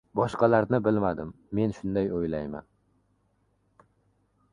[0.19, 2.67] Boshqalarni bilmadim, men shunday o‘ylayman.